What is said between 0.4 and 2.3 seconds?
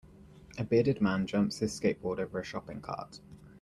A bearded man jumps his skateboard